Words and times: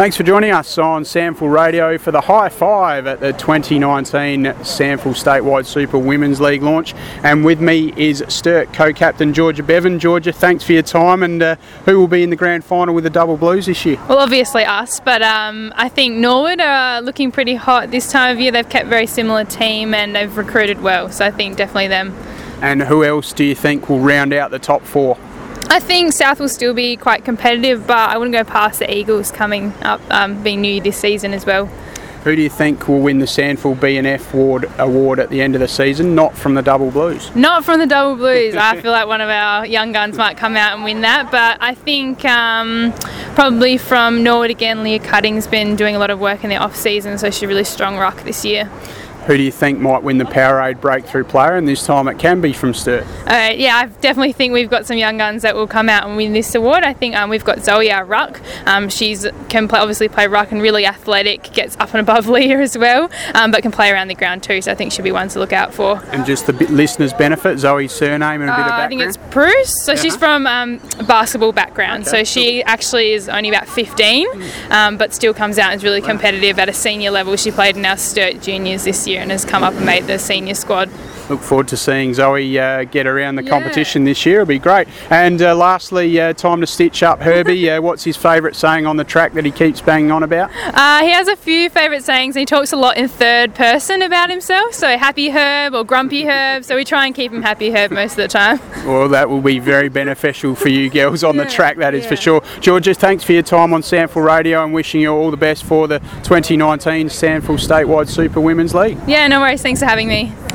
Thanks 0.00 0.16
for 0.16 0.22
joining 0.22 0.50
us 0.50 0.78
on 0.78 1.02
SANFL 1.04 1.52
Radio 1.52 1.98
for 1.98 2.10
the 2.10 2.22
high 2.22 2.48
five 2.48 3.06
at 3.06 3.20
the 3.20 3.34
2019 3.34 4.44
SANFL 4.44 5.12
Statewide 5.12 5.66
Super 5.66 5.98
Women's 5.98 6.40
League 6.40 6.62
launch. 6.62 6.94
And 7.22 7.44
with 7.44 7.60
me 7.60 7.92
is 7.98 8.24
Sturt 8.28 8.72
co-captain 8.72 9.34
Georgia 9.34 9.62
Bevan. 9.62 9.98
Georgia, 9.98 10.32
thanks 10.32 10.64
for 10.64 10.72
your 10.72 10.80
time. 10.80 11.22
And 11.22 11.42
uh, 11.42 11.56
who 11.84 11.98
will 11.98 12.08
be 12.08 12.22
in 12.22 12.30
the 12.30 12.36
grand 12.36 12.64
final 12.64 12.94
with 12.94 13.04
the 13.04 13.10
Double 13.10 13.36
Blues 13.36 13.66
this 13.66 13.84
year? 13.84 13.98
Well, 14.08 14.16
obviously 14.16 14.64
us, 14.64 15.00
but 15.00 15.20
um, 15.20 15.70
I 15.76 15.90
think 15.90 16.16
Norwood 16.16 16.62
are 16.62 17.02
looking 17.02 17.30
pretty 17.30 17.56
hot 17.56 17.90
this 17.90 18.10
time 18.10 18.34
of 18.34 18.40
year. 18.40 18.52
They've 18.52 18.66
kept 18.66 18.88
very 18.88 19.06
similar 19.06 19.44
team 19.44 19.92
and 19.92 20.16
they've 20.16 20.34
recruited 20.34 20.80
well, 20.80 21.10
so 21.10 21.26
I 21.26 21.30
think 21.30 21.58
definitely 21.58 21.88
them. 21.88 22.16
And 22.62 22.80
who 22.80 23.04
else 23.04 23.34
do 23.34 23.44
you 23.44 23.54
think 23.54 23.90
will 23.90 24.00
round 24.00 24.32
out 24.32 24.50
the 24.50 24.58
top 24.58 24.80
four? 24.80 25.18
I 25.72 25.78
think 25.78 26.12
South 26.12 26.40
will 26.40 26.48
still 26.48 26.74
be 26.74 26.96
quite 26.96 27.24
competitive, 27.24 27.86
but 27.86 28.10
I 28.10 28.18
wouldn't 28.18 28.32
go 28.32 28.42
past 28.42 28.80
the 28.80 28.92
Eagles 28.92 29.30
coming 29.30 29.72
up, 29.82 30.00
um, 30.10 30.42
being 30.42 30.62
new 30.62 30.80
this 30.80 30.96
season 30.96 31.32
as 31.32 31.46
well. 31.46 31.66
Who 32.24 32.34
do 32.34 32.42
you 32.42 32.50
think 32.50 32.88
will 32.88 32.98
win 32.98 33.20
the 33.20 33.26
SANFL 33.26 33.76
BNF 33.76 34.34
award, 34.34 34.68
award 34.78 35.20
at 35.20 35.30
the 35.30 35.40
end 35.40 35.54
of 35.54 35.60
the 35.60 35.68
season? 35.68 36.16
Not 36.16 36.36
from 36.36 36.54
the 36.54 36.60
Double 36.60 36.90
Blues. 36.90 37.34
Not 37.36 37.64
from 37.64 37.78
the 37.78 37.86
Double 37.86 38.16
Blues. 38.16 38.56
I 38.56 38.80
feel 38.82 38.90
like 38.90 39.06
one 39.06 39.20
of 39.20 39.30
our 39.30 39.64
young 39.64 39.92
guns 39.92 40.18
might 40.18 40.36
come 40.36 40.56
out 40.56 40.74
and 40.74 40.82
win 40.82 41.02
that, 41.02 41.30
but 41.30 41.56
I 41.60 41.74
think 41.76 42.24
um, 42.24 42.92
probably 43.36 43.78
from 43.78 44.24
Norwood 44.24 44.50
again. 44.50 44.82
Leah 44.82 44.98
Cutting's 44.98 45.46
been 45.46 45.76
doing 45.76 45.94
a 45.94 46.00
lot 46.00 46.10
of 46.10 46.18
work 46.18 46.42
in 46.42 46.50
the 46.50 46.56
off 46.56 46.74
season, 46.74 47.16
so 47.16 47.30
she's 47.30 47.44
a 47.44 47.48
really 47.48 47.64
strong 47.64 47.96
ruck 47.96 48.24
this 48.24 48.44
year. 48.44 48.68
Who 49.26 49.36
do 49.36 49.42
you 49.42 49.52
think 49.52 49.78
might 49.78 50.02
win 50.02 50.18
the 50.18 50.24
Powerade 50.24 50.80
Breakthrough 50.80 51.24
Player? 51.24 51.56
And 51.56 51.68
this 51.68 51.84
time 51.84 52.08
it 52.08 52.18
can 52.18 52.40
be 52.40 52.52
from 52.52 52.72
Sturt. 52.72 53.04
Uh, 53.26 53.52
yeah, 53.54 53.76
I 53.76 53.86
definitely 54.00 54.32
think 54.32 54.54
we've 54.54 54.70
got 54.70 54.86
some 54.86 54.96
young 54.96 55.18
guns 55.18 55.42
that 55.42 55.54
will 55.54 55.66
come 55.66 55.88
out 55.88 56.06
and 56.06 56.16
win 56.16 56.32
this 56.32 56.54
award. 56.54 56.84
I 56.84 56.94
think 56.94 57.14
um, 57.14 57.28
we've 57.28 57.44
got 57.44 57.62
Zoe, 57.62 57.92
our 57.92 58.04
ruck. 58.04 58.40
Um, 58.66 58.88
she's 58.88 59.26
can 59.50 59.68
play, 59.68 59.78
obviously 59.78 60.08
play 60.08 60.26
ruck 60.26 60.52
and 60.52 60.62
really 60.62 60.86
athletic, 60.86 61.52
gets 61.52 61.76
up 61.78 61.90
and 61.90 62.00
above 62.00 62.28
Leah 62.28 62.60
as 62.60 62.78
well, 62.78 63.10
um, 63.34 63.50
but 63.50 63.62
can 63.62 63.72
play 63.72 63.90
around 63.90 64.08
the 64.08 64.14
ground 64.14 64.42
too. 64.42 64.62
So 64.62 64.72
I 64.72 64.74
think 64.74 64.90
she'll 64.90 65.04
be 65.04 65.12
one 65.12 65.28
to 65.28 65.38
look 65.38 65.52
out 65.52 65.74
for. 65.74 66.02
And 66.12 66.24
just 66.24 66.46
the 66.46 66.52
listeners' 66.52 67.12
benefit, 67.12 67.58
Zoe's 67.58 67.92
surname 67.92 68.40
and 68.40 68.50
a 68.50 68.56
bit 68.56 68.60
of 68.60 68.68
background. 68.68 68.80
Uh, 68.80 68.84
I 68.84 68.88
think 68.88 69.02
it's 69.02 69.16
Bruce. 69.32 69.84
So 69.84 69.92
uh-huh. 69.92 70.02
she's 70.02 70.16
from 70.16 70.46
um, 70.46 70.78
basketball 71.06 71.52
background. 71.52 72.08
Okay. 72.08 72.10
So 72.10 72.24
she 72.24 72.62
actually 72.62 73.12
is 73.12 73.28
only 73.28 73.50
about 73.50 73.68
15, 73.68 74.26
um, 74.70 74.96
but 74.96 75.12
still 75.12 75.34
comes 75.34 75.58
out 75.58 75.72
and 75.72 75.78
is 75.78 75.84
really 75.84 76.00
competitive 76.00 76.58
at 76.58 76.70
a 76.70 76.74
senior 76.74 77.10
level. 77.10 77.36
She 77.36 77.50
played 77.50 77.76
in 77.76 77.84
our 77.84 77.98
Sturt 77.98 78.40
juniors 78.40 78.84
this 78.84 79.06
year 79.06 79.09
and 79.18 79.30
has 79.30 79.44
come 79.44 79.62
up 79.62 79.74
and 79.74 79.86
made 79.86 80.06
the 80.06 80.18
senior 80.18 80.54
squad. 80.54 80.88
Look 81.30 81.42
forward 81.42 81.68
to 81.68 81.76
seeing 81.76 82.12
Zoe 82.12 82.58
uh, 82.58 82.82
get 82.82 83.06
around 83.06 83.36
the 83.36 83.44
yeah. 83.44 83.50
competition 83.50 84.02
this 84.02 84.26
year. 84.26 84.40
It'll 84.40 84.48
be 84.48 84.58
great. 84.58 84.88
And 85.10 85.40
uh, 85.40 85.54
lastly, 85.54 86.20
uh, 86.20 86.32
time 86.32 86.60
to 86.60 86.66
stitch 86.66 87.04
up 87.04 87.20
Herbie. 87.20 87.60
Uh, 87.70 87.80
what's 87.80 88.02
his 88.02 88.16
favourite 88.16 88.56
saying 88.56 88.86
on 88.86 88.96
the 88.96 89.04
track 89.04 89.34
that 89.34 89.44
he 89.44 89.50
keeps 89.50 89.80
banging 89.80 90.10
on 90.10 90.22
about? 90.22 90.50
Uh, 90.74 91.02
he 91.02 91.10
has 91.10 91.28
a 91.28 91.36
few 91.36 91.68
favourite 91.68 92.02
sayings. 92.02 92.34
and 92.34 92.40
He 92.40 92.46
talks 92.46 92.72
a 92.72 92.76
lot 92.76 92.96
in 92.96 93.06
third 93.06 93.54
person 93.54 94.02
about 94.02 94.30
himself. 94.30 94.72
So 94.72 94.96
happy 94.96 95.28
Herb 95.28 95.74
or 95.74 95.84
grumpy 95.84 96.24
Herb. 96.24 96.64
So 96.64 96.74
we 96.74 96.84
try 96.84 97.06
and 97.06 97.14
keep 97.14 97.30
him 97.30 97.42
happy 97.42 97.70
Herb 97.70 97.92
most 97.92 98.12
of 98.12 98.16
the 98.18 98.28
time. 98.28 98.58
Well, 98.80 99.10
that 99.10 99.28
will 99.28 99.42
be 99.42 99.58
very 99.58 99.90
beneficial 99.90 100.54
for 100.54 100.70
you 100.70 100.88
girls 100.88 101.22
on 101.22 101.36
yeah, 101.36 101.44
the 101.44 101.50
track. 101.50 101.76
That 101.76 101.94
is 101.94 102.04
yeah. 102.04 102.08
for 102.08 102.16
sure. 102.16 102.42
Georgia, 102.60 102.94
thanks 102.94 103.22
for 103.22 103.32
your 103.32 103.42
time 103.42 103.74
on 103.74 103.82
SANFL 103.82 104.24
Radio 104.24 104.64
and 104.64 104.72
wishing 104.72 105.02
you 105.02 105.12
all 105.12 105.30
the 105.30 105.36
best 105.36 105.64
for 105.64 105.86
the 105.86 105.98
2019 106.24 107.08
SANFL 107.08 107.58
Statewide 107.58 108.08
Super 108.08 108.40
Women's 108.40 108.74
League. 108.74 108.98
Yeah, 109.06 109.28
no 109.28 109.40
worries. 109.40 109.60
Thanks 109.60 109.80
for 109.80 109.86
having 109.86 110.08
me. 110.08 110.32